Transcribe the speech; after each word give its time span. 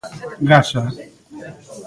Gasa. 0.47 0.81